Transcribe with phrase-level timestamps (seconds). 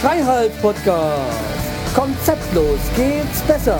[0.00, 1.20] Freiheit Podcast.
[1.94, 3.78] Konzeptlos geht's besser.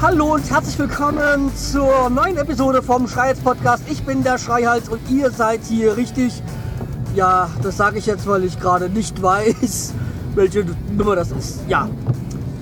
[0.00, 3.82] Hallo und herzlich willkommen zur neuen Episode vom Schreihals Podcast.
[3.90, 6.42] Ich bin der Schreihals und ihr seid hier richtig.
[7.18, 9.92] Ja, das sage ich jetzt, weil ich gerade nicht weiß,
[10.36, 10.64] welche
[10.96, 11.62] Nummer das ist.
[11.66, 11.88] Ja,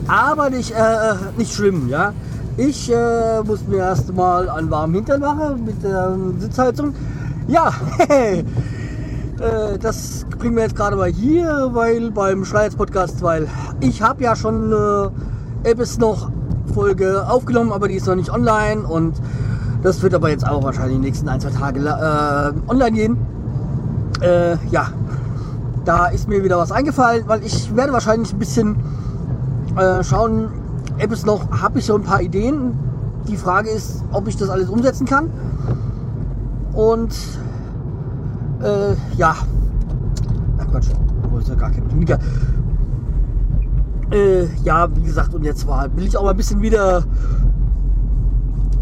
[0.09, 2.15] aber nicht, äh, nicht schlimm, ja.
[2.57, 6.95] Ich äh, muss mir erstmal einen warmen Hintern machen mit der Sitzheizung.
[7.49, 7.71] Ja,
[8.09, 8.45] äh,
[9.79, 13.49] das bringen wir jetzt gerade mal hier, weil beim Schreihals Podcast, weil
[13.81, 16.31] ich habe ja schon äh, Apps noch
[16.73, 19.21] Folge aufgenommen, aber die ist noch nicht online und
[19.83, 23.36] das wird aber jetzt auch wahrscheinlich die nächsten ein, zwei Tage äh, online gehen.
[24.21, 24.89] Äh, ja,
[25.85, 28.77] da ist mir wieder was eingefallen, weil ich werde wahrscheinlich ein bisschen
[29.77, 30.49] äh, schauen,
[30.99, 32.79] Apps noch, habe ich so ein paar Ideen.
[33.29, 35.31] Die Frage ist, ob ich das alles umsetzen kann.
[36.73, 37.15] Und
[38.63, 39.35] äh, ja,
[40.59, 40.89] ach Quatsch,
[41.31, 42.19] wo ist ja gar kein Mika.
[44.11, 47.05] Äh, ja, wie gesagt, und jetzt war, will ich auch mal ein bisschen wieder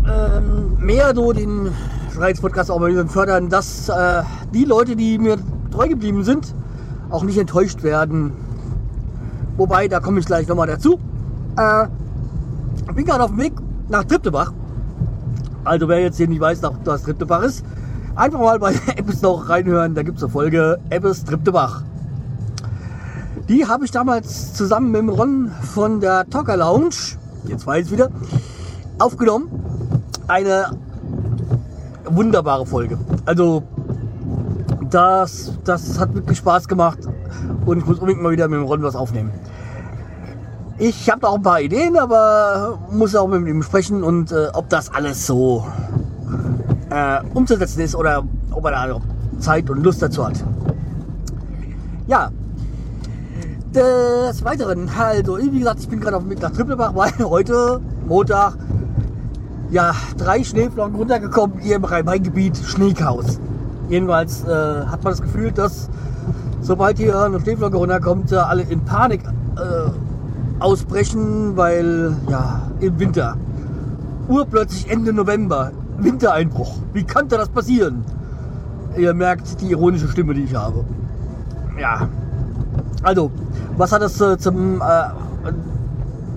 [0.06, 1.70] ähm, mehr so den
[2.14, 5.36] Schreihals-Podcast auch mal fördern, dass äh, die Leute, die mir
[5.72, 6.54] treu geblieben sind,
[7.10, 8.32] auch nicht enttäuscht werden.
[9.56, 11.00] Wobei, da komme ich gleich nochmal dazu.
[11.56, 11.86] Äh,
[12.88, 13.54] ich bin gerade auf dem Weg
[13.88, 14.52] nach Triptebach.
[15.64, 17.64] Also wer jetzt hier nicht weiß, was Triptebach ist,
[18.14, 19.94] einfach mal bei Eppes noch reinhören.
[19.94, 21.82] Da gibt es eine Folge Eppes Triptebach.
[23.48, 27.92] Die habe ich damals zusammen mit dem Ron von der Talker Lounge, jetzt weiß ich
[27.92, 28.10] wieder,
[28.98, 29.50] aufgenommen.
[30.28, 30.78] Eine
[32.06, 32.98] wunderbare Folge.
[33.24, 33.62] Also
[34.90, 36.98] das, das hat wirklich Spaß gemacht
[37.66, 39.32] und ich muss unbedingt mal wieder mit dem Ron was aufnehmen.
[40.78, 44.48] Ich habe da auch ein paar Ideen, aber muss auch mit ihm sprechen und äh,
[44.52, 45.64] ob das alles so
[46.90, 49.00] äh, umzusetzen ist oder ob er da
[49.38, 50.44] Zeit und Lust dazu hat.
[52.06, 52.30] Ja,
[53.74, 57.80] des Weiteren, also wie gesagt, ich bin gerade auf dem Weg nach Trippelbach, weil heute,
[58.06, 58.54] Montag,
[59.74, 63.40] ja, drei Schneeflocken runtergekommen hier im Rhein-Main-Gebiet, Schneechaos.
[63.88, 64.46] Jedenfalls äh,
[64.86, 65.90] hat man das Gefühl, dass
[66.60, 73.36] sobald hier eine Schneeflocke runterkommt, äh, alle in Panik äh, ausbrechen, weil ja, im Winter.
[74.28, 76.76] Urplötzlich Ende November, Wintereinbruch.
[76.92, 78.04] Wie konnte das passieren?
[78.96, 80.84] Ihr merkt die ironische Stimme, die ich habe.
[81.80, 82.08] Ja.
[83.02, 83.32] Also,
[83.76, 84.82] was hat das äh, zum, äh,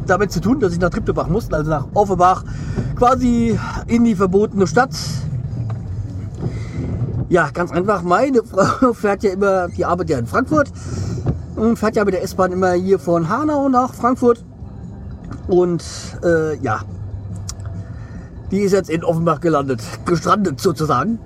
[0.08, 2.44] damit zu tun, dass ich nach Triptebach musste, also nach Offenbach,
[2.98, 4.92] quasi in die verbotene Stadt?
[7.30, 8.02] Ja, ganz einfach.
[8.02, 10.72] Meine Frau fährt ja immer, die arbeitet ja in Frankfurt
[11.56, 14.44] und fährt ja mit der S-Bahn immer hier von Hanau nach Frankfurt.
[15.48, 15.84] Und
[16.24, 16.82] äh, ja,
[18.52, 21.20] die ist jetzt in Offenbach gelandet, gestrandet sozusagen,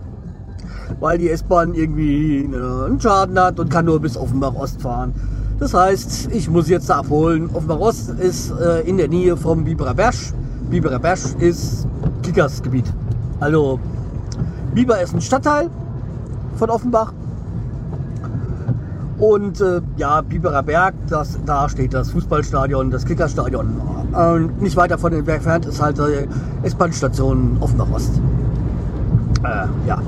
[1.00, 5.14] weil die S-Bahn irgendwie einen Schaden hat und kann nur bis Offenbach Ost fahren.
[5.60, 7.50] Das heißt, ich muss jetzt da abholen.
[7.54, 10.16] Offenbach Ost ist äh, in der Nähe vom Biberer Berg.
[10.72, 11.86] Biberer Berg ist
[12.24, 12.86] Kickersgebiet.
[13.42, 13.78] Also
[14.74, 15.70] Biber ist ein Stadtteil
[16.56, 17.12] von Offenbach.
[19.20, 23.81] Und äh, ja, Biberer Berg, das, da steht das Fußballstadion, das Kickerstadion.
[24.14, 28.22] Und nicht weiter von entfernt ist halt die S-Bahn-Station Offenbach Ost.
[29.44, 30.02] Äh, ja.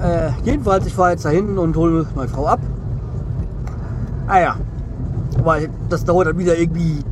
[0.00, 2.60] Äh, jedenfalls, ich fahre jetzt dahin und hole meine Frau ab.
[4.28, 4.56] Ah ja,
[5.42, 7.02] weil das dauert dann wieder irgendwie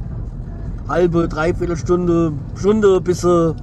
[0.89, 3.55] halbe, dreiviertel Stunde, Stunde, bis sie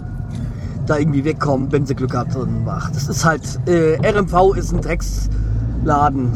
[0.85, 2.35] da irgendwie wegkommt, wenn sie Glück hat.
[2.35, 6.31] Und ach, das ist halt, äh, RMV ist ein Drecksladen.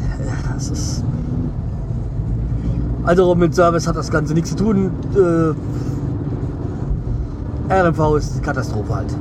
[0.54, 1.04] Das ist,
[3.04, 4.92] also mit Service hat das Ganze nichts zu tun.
[5.16, 5.54] Äh,
[7.74, 9.18] RMV ist Katastrophe halt.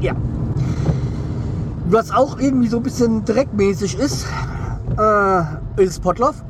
[0.00, 0.14] Ja.
[1.90, 4.26] Was auch irgendwie so ein bisschen dreckmäßig ist,
[4.98, 6.42] äh, ist Potloff.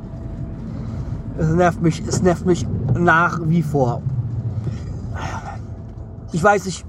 [1.37, 2.65] Es nervt mich, es nervt mich
[2.97, 4.01] nach wie vor.
[6.31, 6.85] Ich weiß nicht,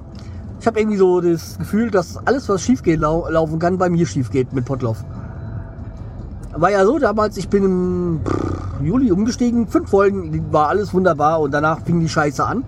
[0.61, 3.89] ich habe irgendwie so das Gefühl, dass alles, was schief geht, lau laufen kann, bei
[3.89, 5.05] mir schief geht mit Potloff.
[6.53, 8.21] War ja so damals, ich bin im
[8.83, 12.65] Juli umgestiegen, fünf Folgen, war alles wunderbar und danach fing die Scheiße an.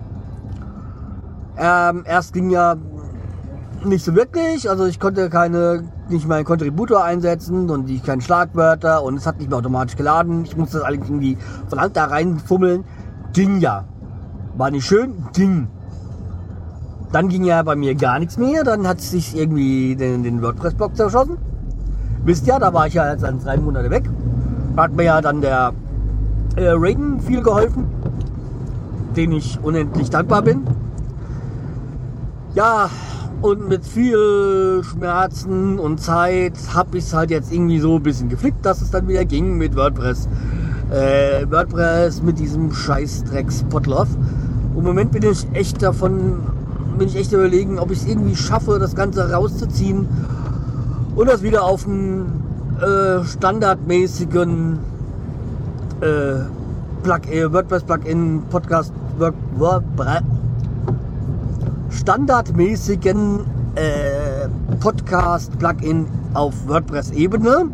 [1.57, 2.75] Ähm, erst ging ja
[3.83, 9.03] nicht so wirklich, also ich konnte keine, nicht meinen Kontributor einsetzen und die keinen Schlagwörter
[9.03, 10.45] und es hat nicht mehr automatisch geladen.
[10.45, 11.37] Ich musste das alles irgendwie
[11.67, 12.83] von Hand da reinfummeln.
[13.33, 13.85] Ging ja.
[14.57, 15.67] War nicht schön, ging.
[17.11, 18.63] Dann ging ja bei mir gar nichts mehr.
[18.63, 21.37] Dann hat sich irgendwie den, den WordPress-Blog zerschossen.
[22.23, 24.09] Wisst ja, da war ich ja jetzt dann drei Monate weg.
[24.77, 25.73] hat mir ja dann der
[26.55, 27.85] äh, Reagan viel geholfen,
[29.15, 30.63] den ich unendlich dankbar bin.
[32.55, 32.89] Ja,
[33.41, 38.27] und mit viel Schmerzen und Zeit habe ich es halt jetzt irgendwie so ein bisschen
[38.27, 40.27] geflickt, dass es dann wieder ging mit WordPress.
[40.89, 44.07] Äh, WordPress mit diesem Scheißdrecks Potloff.
[44.75, 46.39] Im Moment bin ich echt davon,
[46.97, 50.07] bin ich echt überlegen, ob ich es irgendwie schaffe, das Ganze rauszuziehen
[51.15, 52.43] und das wieder auf einen
[52.81, 54.79] äh, standardmäßigen
[56.01, 56.05] äh,
[57.03, 58.93] Plug äh, WordPress-Plugin Podcast
[59.57, 60.23] WordPress
[61.89, 63.41] standardmäßigen
[63.75, 64.47] äh,
[64.79, 67.69] Podcast-Plugin auf WordPress-Ebene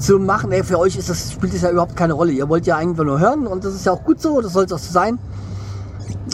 [0.00, 0.50] zu machen.
[0.52, 2.32] Ey, für euch ist das, spielt das ja überhaupt keine Rolle.
[2.32, 4.64] Ihr wollt ja eigentlich nur hören und das ist ja auch gut so, das soll
[4.64, 5.18] es auch so sein.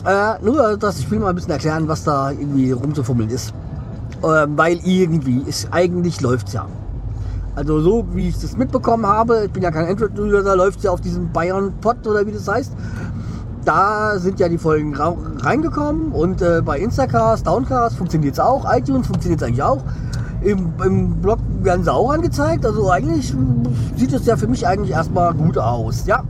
[0.05, 3.53] Äh, nur, dass ich will mal ein bisschen erklären, was da irgendwie rumzufummeln ist.
[4.23, 6.67] Äh, weil irgendwie ist, eigentlich läuft's ja.
[7.55, 10.91] Also so wie ich das mitbekommen habe, ich bin ja kein Android-User, läuft es ja
[10.91, 12.73] auf diesem Bayern Pod oder wie das heißt
[13.67, 19.09] da sind ja die Folgen reingekommen und äh, bei Instacast, Downcast funktioniert es auch, iTunes
[19.09, 19.83] funktioniert es eigentlich auch.
[20.43, 23.35] Im, Im Blog werden sie auch angezeigt, also eigentlich
[23.97, 26.23] sieht es ja für mich eigentlich erstmal gut aus, ja.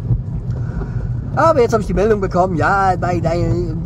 [1.35, 3.77] Aber jetzt habe ich die Meldung bekommen, ja, nein, nein,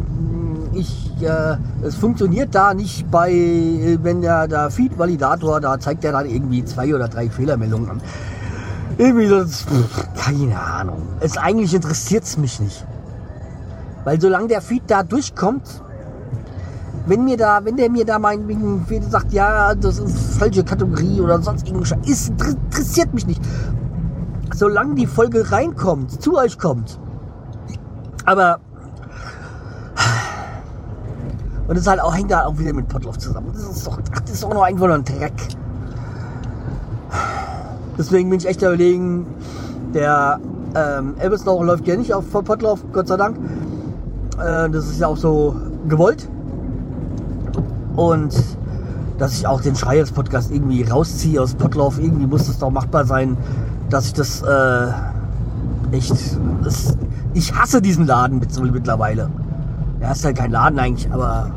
[0.73, 6.27] ich, äh, es funktioniert da nicht bei, wenn der, der Feed-Validator, da zeigt er dann
[6.27, 8.01] irgendwie zwei oder drei Fehlermeldungen an.
[8.99, 9.65] Irgendwie das,
[10.17, 11.03] keine Ahnung.
[11.21, 12.85] Es eigentlich interessiert es mich nicht.
[14.05, 15.83] Weil solange der Feed da durchkommt,
[17.11, 21.43] wenn mir da, wenn der mir da meinetwegen sagt, ja, das ist falsche Kategorie oder
[21.43, 23.43] sonst irgendwas, ist, interessiert mich nicht.
[24.55, 27.01] Solange die Folge reinkommt, zu euch kommt.
[28.27, 28.61] Aber
[31.67, 33.51] und das halt auch, hängt da auch wieder mit Potloff zusammen.
[33.55, 35.33] Das ist doch, das ist doch nur einfach nur ein Dreck.
[37.99, 39.27] Deswegen bin ich echt überlegen,
[39.95, 40.39] der
[40.77, 43.37] ähm, Elvis läuft ja nicht auf Potloff, Gott sei Dank.
[44.39, 45.57] Äh, das ist ja auch so
[45.89, 46.29] gewollt.
[48.01, 48.35] Und
[49.19, 53.05] dass ich auch den Schreiers Podcast irgendwie rausziehe aus Potlauf, irgendwie muss es doch machbar
[53.05, 53.37] sein,
[53.91, 54.87] dass ich das äh,
[55.93, 56.15] echt.
[56.65, 56.97] Das,
[57.35, 58.41] ich hasse diesen Laden
[58.73, 59.29] mittlerweile.
[60.01, 61.51] Er ist halt kein Laden eigentlich, aber.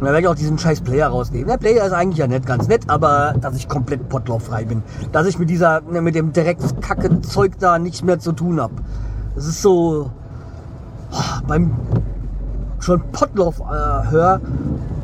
[0.00, 1.48] da werde ich auch diesen scheiß Player rausnehmen.
[1.48, 4.82] Der Player ist eigentlich ja nett, ganz nett, aber dass ich komplett potlauf bin.
[5.12, 8.74] Dass ich mit dieser, mit dem direkt kacke Zeug da nichts mehr zu tun habe.
[9.34, 10.10] Das ist so
[11.46, 11.72] beim
[12.80, 14.40] schon Potloff äh, höre,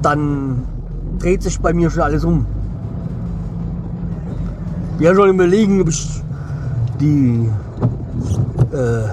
[0.02, 0.64] dann
[1.18, 2.46] dreht sich bei mir schon alles um.
[4.98, 6.22] Bin schon überlegen, ob ich
[7.00, 7.50] die
[8.72, 9.04] äh,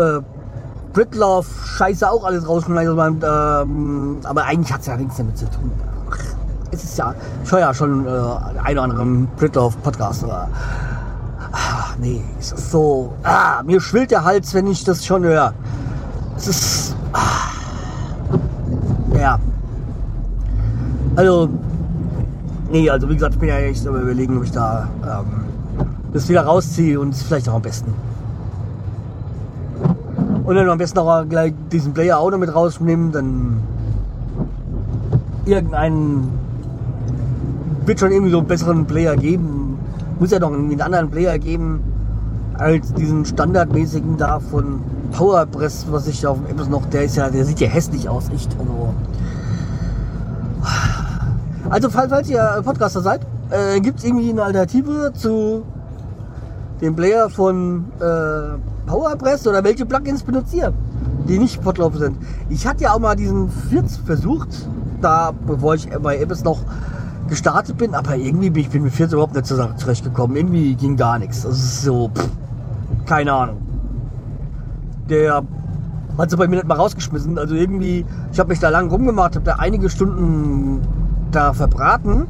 [0.00, 0.20] äh,
[0.92, 2.90] Britlove-Scheiße auch alles rausschneide.
[2.92, 5.72] Ähm, aber eigentlich hat es ja nichts damit zu tun.
[6.70, 10.24] Es ist ja, ich höre ja schon äh, einen oder anderen Britlove-Podcast.
[10.24, 10.89] Aber Ah,
[12.00, 13.12] nee, ist so.
[13.22, 15.52] Ah, mir schwillt der Hals, wenn ich das schon höre.
[16.36, 16.96] Es ist.
[17.12, 17.50] Ah,
[19.18, 19.38] ja.
[21.16, 21.48] Also.
[22.70, 25.44] Nee, also wie gesagt, ich bin ja echt am überlegen, ob ich da ähm,
[26.12, 27.92] das wieder rausziehe und es vielleicht auch am besten.
[30.44, 33.60] Und dann am besten auch gleich diesen Player auch noch mit rausnehmen, dann
[35.44, 36.28] irgendeinen
[37.86, 39.78] wird schon irgendwie so einen besseren Player geben,
[40.18, 41.89] muss ja doch einen anderen Player geben
[42.60, 47.30] als diesen standardmäßigen da von Powerpress, was ich auf dem Apps noch, der ist ja,
[47.30, 48.54] der sieht ja hässlich aus, echt.
[48.58, 48.94] Also,
[51.70, 55.62] also falls ihr Podcaster seid, äh, gibt es irgendwie eine Alternative zu
[56.80, 60.72] dem Player von äh, Powerpress oder welche Plugins benutzt ihr,
[61.28, 62.18] die nicht Potlauf sind?
[62.50, 64.68] Ich hatte ja auch mal diesen Firz versucht,
[65.00, 66.60] da bevor ich bei Apps noch
[67.28, 70.36] gestartet bin, aber irgendwie bin ich bin mit 14 überhaupt nicht zurechtgekommen.
[70.36, 71.42] Irgendwie ging gar nichts.
[71.42, 72.28] Das ist so, pff,
[73.10, 73.56] keine Ahnung.
[75.08, 75.42] Der
[76.16, 77.38] hat sie bei mir nicht mal rausgeschmissen.
[77.38, 80.80] Also irgendwie, ich habe mich da lang rumgemacht, habe da einige Stunden
[81.32, 82.28] da verbraten.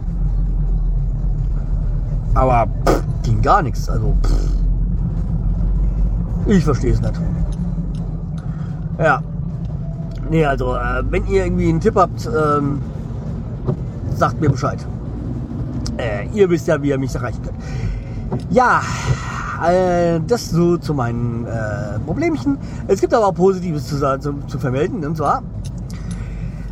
[2.32, 3.90] Aber pff, ging gar nichts.
[3.90, 4.32] Also pff,
[6.46, 7.20] ich verstehe es nicht.
[8.98, 9.22] Ja.
[10.30, 12.80] Nee, also äh, wenn ihr irgendwie einen Tipp habt, ähm,
[14.16, 14.78] sagt mir Bescheid.
[15.98, 17.58] Äh, ihr wisst ja, wie ihr mich erreichen könnt.
[18.48, 18.80] Ja,
[19.64, 22.58] äh, das so zu meinen äh, Problemchen.
[22.88, 25.04] Es gibt aber auch Positives zu, zu, zu vermelden.
[25.04, 25.42] Und zwar,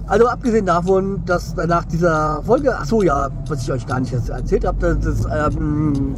[0.07, 4.13] also abgesehen davon, dass nach dieser Folge, ach so ja, was ich euch gar nicht
[4.13, 6.15] erzählt habe, das, das ähm,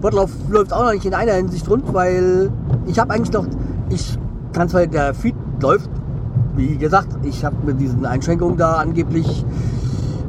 [0.00, 2.50] Wortlauf läuft auch noch nicht in einer Hinsicht rund, weil
[2.86, 3.46] ich habe eigentlich noch,
[3.88, 4.18] ich
[4.52, 5.90] kann zwar, der Feed läuft,
[6.56, 9.44] wie gesagt, ich habe mit diesen Einschränkungen da angeblich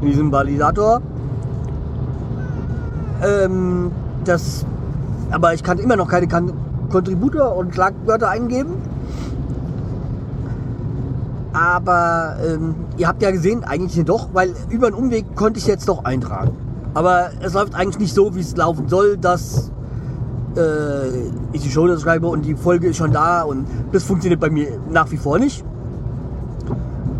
[0.01, 1.01] in diesem Validator.
[3.23, 3.91] Ähm,
[4.23, 4.65] das,
[5.31, 6.51] aber ich kann immer noch keine kan
[6.89, 8.73] Kontributor und Schlagwörter eingeben.
[11.53, 15.87] Aber ähm, ihr habt ja gesehen, eigentlich doch, weil über einen Umweg konnte ich jetzt
[15.87, 16.51] doch eintragen.
[16.93, 19.71] Aber es läuft eigentlich nicht so, wie es laufen soll, dass
[20.55, 24.49] äh, ich die Show schreibe und die Folge ist schon da und das funktioniert bei
[24.49, 25.63] mir nach wie vor nicht.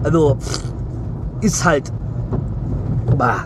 [0.03, 0.37] Also
[1.41, 1.91] ist halt.
[3.17, 3.45] Bah.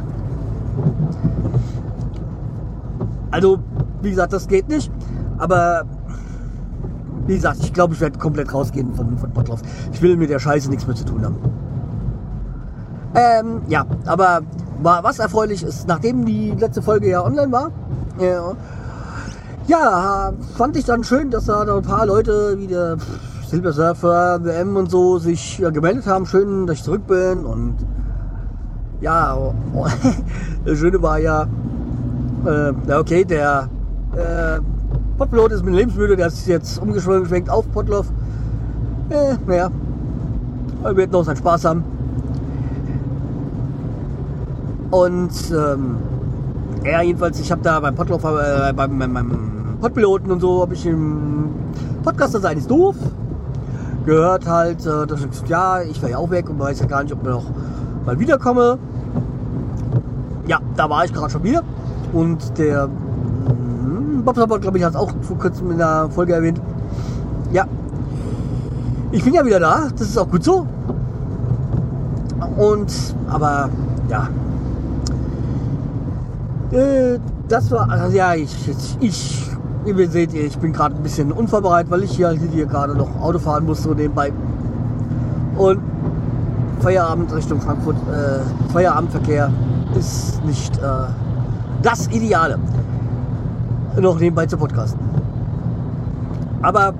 [3.31, 3.59] Also,
[4.05, 4.91] wie gesagt, das geht nicht.
[5.37, 5.83] Aber
[7.27, 9.61] wie gesagt, ich glaube, ich werde komplett rausgehen von, von Potlauf.
[9.91, 11.37] Ich will mit der Scheiße nichts mehr zu tun haben.
[13.15, 14.41] Ähm, ja, aber
[14.81, 17.71] was erfreulich ist, nachdem die letzte Folge ja online war,
[18.19, 18.35] äh,
[19.67, 22.97] ja, fand ich dann schön, dass da ein paar Leute wie der
[23.47, 26.25] Silver Surfer, WM und so sich ja, gemeldet haben.
[26.25, 27.77] Schön, dass ich zurück bin und
[29.01, 29.35] ja,
[30.65, 31.47] das Schöne war ja,
[32.45, 33.69] äh, okay, der
[34.15, 34.59] äh,
[35.17, 38.07] Potpilot ist mit lebensmüde, der ist jetzt umgeschwenkt auf Potloff.
[39.09, 39.71] Äh, naja,
[40.83, 41.83] er wird noch seinen Spaß haben.
[44.91, 45.97] Und ähm,
[46.83, 50.73] ja, jedenfalls, ich habe da beim Potloff, äh, beim, beim, beim Podpiloten und so, habe
[50.73, 51.49] ich im
[52.03, 52.95] Podcast, das ist doof,
[54.05, 57.03] gehört halt, äh, dass ich, ja, ich war ja auch weg und weiß ja gar
[57.03, 57.45] nicht, ob ich noch
[58.05, 58.77] mal wiederkomme.
[60.47, 61.63] Ja, da war ich gerade schon wieder.
[62.13, 62.89] Und der
[64.25, 66.59] Bob Support, glaube ich, hat es auch vor kurzem in der Folge erwähnt.
[67.53, 67.65] Ja.
[69.11, 70.67] Ich bin ja wieder da, das ist auch gut so.
[72.57, 72.91] Und,
[73.29, 73.69] aber,
[74.09, 74.27] ja.
[76.71, 78.51] Äh, das war, also ja, ich,
[78.99, 79.51] ich,
[79.85, 83.37] ihr seht, ich bin gerade ein bisschen unvorbereitet, weil ich hier, hier gerade noch Auto
[83.37, 84.33] fahren muss, so nebenbei.
[85.55, 85.79] Und
[86.79, 89.51] Feierabend Richtung Frankfurt, äh, Feierabendverkehr
[89.97, 90.81] ist nicht äh,
[91.83, 92.57] das Ideale
[94.01, 94.99] noch nebenbei zu podcasten.
[96.61, 96.93] Aber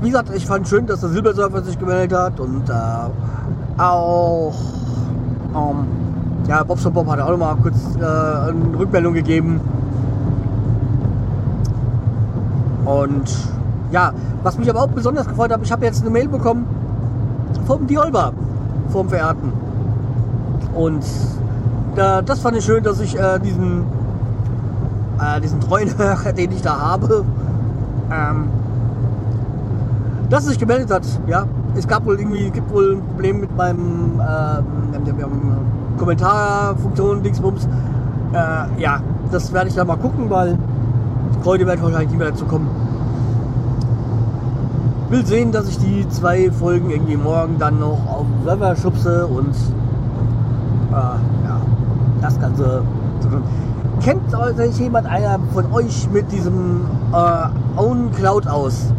[0.00, 4.54] wie gesagt, ich fand schön, dass der Silbersurfer sich gemeldet hat und äh, auch
[5.54, 5.86] ähm,
[6.48, 9.60] ja, Bobson Bob hat auch noch mal kurz äh, eine Rückmeldung gegeben.
[12.84, 13.30] Und
[13.92, 14.12] ja,
[14.42, 16.66] was mich aber auch besonders gefreut hat, ich habe jetzt eine Mail bekommen
[17.66, 18.32] vom Diolba,
[18.88, 19.52] vom Verehrten.
[20.74, 21.04] Und
[21.96, 23.84] äh, das fand ich schön, dass ich äh, diesen
[25.20, 27.24] äh, diesen treuen Hörer, den ich da habe,
[28.10, 28.48] ähm,
[30.28, 31.02] dass er sich gemeldet hat.
[31.26, 37.66] Ja, es gab wohl irgendwie, gibt wohl ein Problem mit meinem ähm, Kommentarfunktion, Dingsbums.
[38.32, 39.00] Äh, ja,
[39.30, 40.58] das werde ich dann mal gucken, weil
[41.44, 42.68] heute werde ich wahrscheinlich nicht mehr dazu kommen.
[45.10, 49.26] Will sehen, dass ich die zwei Folgen irgendwie morgen dann noch auf den Server schubse
[49.26, 49.54] und
[50.90, 51.60] äh, ja,
[52.22, 52.82] das Ganze.
[54.02, 54.22] Kennt
[54.56, 58.94] sich jemand einer von euch mit diesem äh, Own Cloud aus?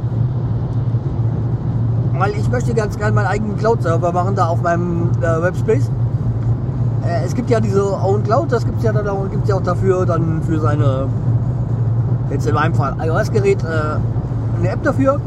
[2.14, 5.90] Weil ich möchte ganz gerne meinen eigenen Cloud-Server machen, da auf meinem äh, Webspace.
[7.04, 9.56] Äh, es gibt ja diese Own Cloud, das gibt es ja dann auch, gibt's ja
[9.56, 11.08] auch dafür, dann für seine,
[12.30, 15.20] jetzt in meinem Fall iOS-Gerät, äh, eine App dafür.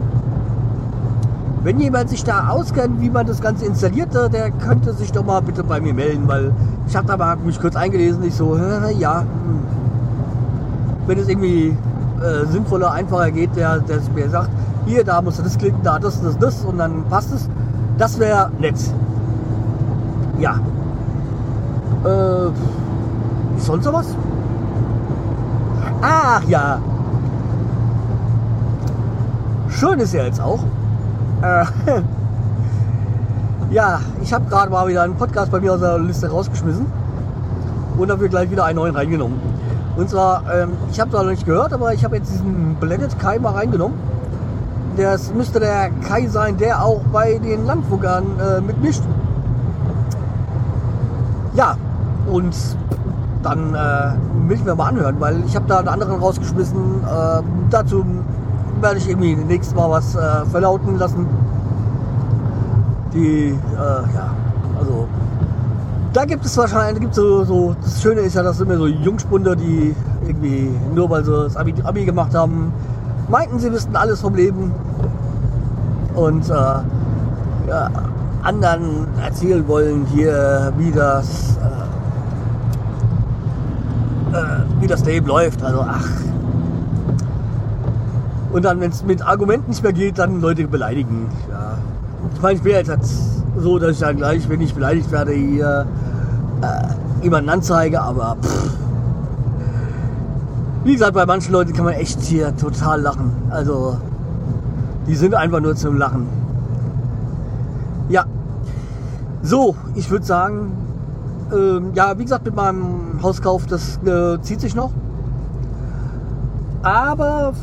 [1.64, 5.40] Wenn jemand sich da auskennt, wie man das Ganze installiert, der könnte sich doch mal
[5.40, 6.52] bitte bei mir melden, weil
[6.86, 8.54] ich habe da mal mich kurz eingelesen, ich so,
[8.98, 9.26] ja, hm.
[11.06, 11.74] wenn es irgendwie
[12.20, 14.50] äh, sinnvoller, einfacher geht, der, der mir sagt,
[14.84, 17.48] hier, da musst du das klicken, da das, das, das und dann passt es.
[17.96, 18.76] Das wäre nett.
[20.38, 20.60] Ja.
[22.04, 22.48] Äh,
[23.56, 24.14] ist sonst noch was?
[26.02, 26.78] Ach ja.
[29.70, 30.60] Schön ist ja jetzt auch.
[31.44, 31.64] Äh,
[33.70, 36.86] ja, ich habe gerade mal wieder einen Podcast bei mir aus der Liste rausgeschmissen
[37.98, 39.38] und dafür gleich wieder einen neuen reingenommen.
[39.96, 43.18] Und zwar, ähm, ich habe zwar noch nicht gehört, aber ich habe jetzt diesen Blended
[43.18, 43.98] Kai mal reingenommen.
[44.96, 49.02] Das müsste der Kai sein, der auch bei den Landfuggern äh, mitmischt.
[51.54, 51.76] Ja,
[52.30, 52.56] und
[53.42, 57.02] dann äh, will ich mir mal anhören, weil ich habe da einen anderen rausgeschmissen.
[57.04, 58.04] Äh, dazu
[58.80, 61.26] werde ich irgendwie nächstes Mal was äh, verlauten lassen.
[63.12, 64.34] Die, äh, ja,
[64.78, 65.06] also
[66.12, 69.56] da gibt es wahrscheinlich, gibt so, so, das Schöne ist ja, dass immer so Jungspunde,
[69.56, 69.94] die
[70.26, 72.72] irgendwie nur weil sie das Abi, Abi gemacht haben,
[73.28, 74.72] meinten, sie wüssten alles vom Leben
[76.14, 76.52] und äh,
[77.68, 77.90] ja,
[78.42, 81.56] anderen erzählen wollen hier, wie das,
[84.32, 85.62] äh, äh, wie das Leben läuft.
[85.62, 86.06] Also ach,
[88.54, 91.26] und dann, wenn es mit Argumenten nicht mehr geht, dann Leute beleidigen.
[91.50, 91.76] Ja.
[92.32, 95.86] Ich meine, ich bin jetzt so, dass ich dann gleich, wenn ich beleidigt werde, hier
[96.62, 98.70] äh, jemanden anzeige, aber pff,
[100.84, 103.32] Wie gesagt, bei manchen Leuten kann man echt hier total lachen.
[103.50, 103.96] Also,
[105.08, 106.28] die sind einfach nur zum Lachen.
[108.08, 108.24] Ja.
[109.42, 110.70] So, ich würde sagen,
[111.52, 114.92] ähm, ja, wie gesagt, mit meinem Hauskauf, das äh, zieht sich noch.
[116.84, 117.54] Aber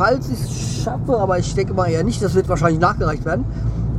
[0.00, 3.44] falls ich es schaffe, aber ich denke mal eher nicht, das wird wahrscheinlich nachgereicht werden.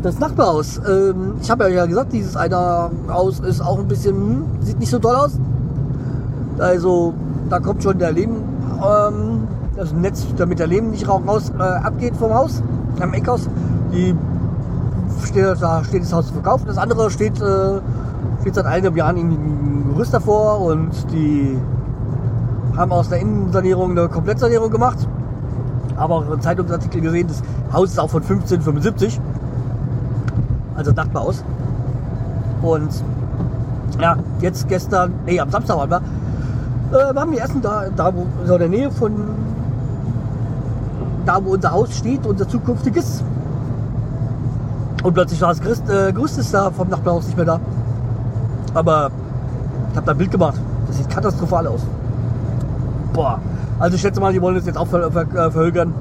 [0.01, 0.81] Das Nachbarhaus.
[0.89, 4.89] Ähm, ich habe ja gesagt, dieses eine Haus ist auch ein bisschen, hm, sieht nicht
[4.89, 5.37] so toll aus.
[6.57, 7.13] Also
[7.51, 8.37] da kommt schon der Leben,
[8.83, 12.63] ähm, das Netz, damit der Leben nicht raus äh, abgeht vom Haus,
[12.99, 13.47] am Eckhaus.
[13.93, 14.15] Die
[15.23, 16.65] steht, da steht das Haus zu verkaufen.
[16.65, 17.79] Das andere steht, äh,
[18.41, 21.59] steht seit eineinhalb Jahren ein Gerüst davor und die
[22.75, 25.07] haben aus der Innensanierung eine Komplettsanierung gemacht.
[26.01, 29.21] Aber auch einen Zeitungsartikel gesehen, das Haus ist auch von 1575.
[30.75, 31.43] Also Nachbarhaus.
[32.63, 32.89] Und
[33.99, 36.01] ja, jetzt gestern, nee, am Samstag waren wir,
[37.11, 39.13] äh, waren wir essen da, da wo, so in der Nähe von
[41.27, 43.23] da, wo unser Haus steht, unser zukünftiges.
[45.03, 47.59] Und plötzlich war das Gerüst, äh, ist da vom Nachbarhaus nicht mehr da.
[48.73, 49.11] Aber
[49.91, 50.59] ich habe da ein Bild gemacht.
[50.87, 51.81] Das sieht katastrophal aus.
[53.13, 53.39] Boah.
[53.81, 55.91] Also ich schätze mal, die wollen das jetzt auch ver ver äh, verhögern.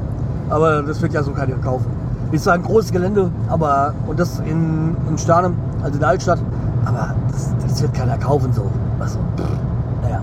[0.50, 1.86] Aber das wird ja so keiner kaufen.
[2.30, 6.38] Ist zwar ein großes Gelände, aber und das in, in Starnem, also in der Altstadt,
[6.84, 8.70] aber das, das wird keiner kaufen so.
[9.00, 9.18] Also,
[10.02, 10.22] naja.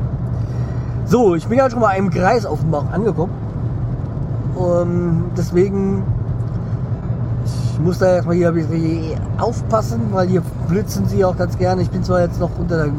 [1.06, 3.34] So, ich bin ja schon mal im Kreis Bauch angekommen.
[4.56, 6.04] Und deswegen,
[7.44, 11.82] ich muss da erstmal hier ein bisschen aufpassen, weil hier blitzen sie auch ganz gerne.
[11.82, 12.94] Ich bin zwar jetzt noch unter der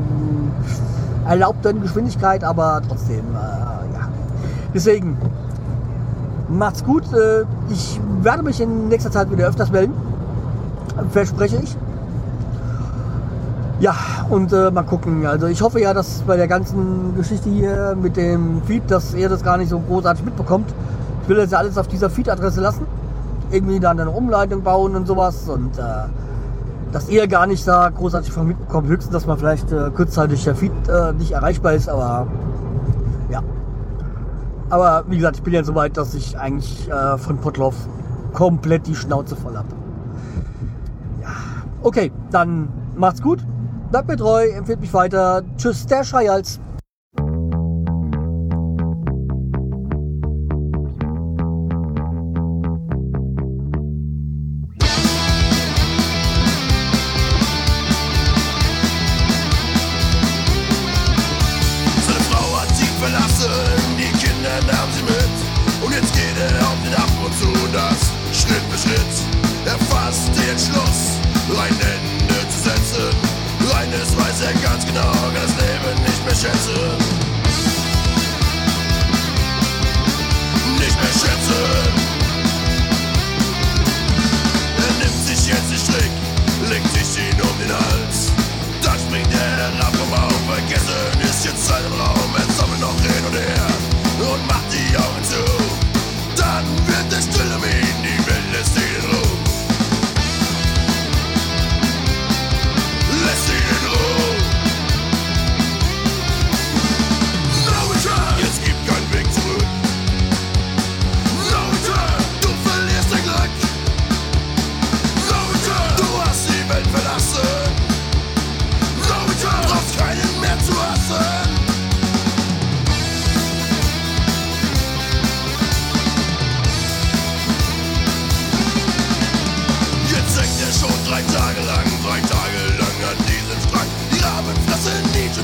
[1.28, 3.67] erlaubten Geschwindigkeit, aber trotzdem, äh.
[4.74, 5.16] Deswegen,
[6.48, 7.04] macht's gut.
[7.12, 9.94] Äh, ich werde mich in nächster Zeit wieder öfters melden.
[11.10, 11.76] Verspreche ich.
[13.80, 13.94] Ja,
[14.28, 15.24] und äh, mal gucken.
[15.24, 19.28] Also ich hoffe ja, dass bei der ganzen Geschichte hier mit dem Feed, dass ihr
[19.28, 20.74] das gar nicht so großartig mitbekommt.
[21.22, 22.86] Ich will das ja alles auf dieser Feed-Adresse lassen.
[23.50, 25.48] Irgendwie dann eine Umleitung bauen und sowas.
[25.48, 25.82] Und äh,
[26.90, 28.88] dass ihr gar nicht da großartig von mitbekommt.
[28.88, 32.26] Höchstens, dass man vielleicht äh, kurzzeitig der Feed äh, nicht erreichbar ist, aber.
[34.70, 37.74] Aber wie gesagt, ich bin ja so weit, dass ich eigentlich äh, von Potloff
[38.34, 39.68] komplett die Schnauze voll habe.
[41.22, 41.28] Ja.
[41.82, 43.44] Okay, dann macht's gut.
[43.90, 45.42] Bleibt mir treu, empfiehlt mich weiter.
[45.56, 46.60] Tschüss, der Schreihals.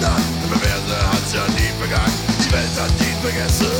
[0.04, 2.18] Der Perverse hat's ja nie vergangen.
[2.40, 3.73] Die Welt hat ihn vergessen,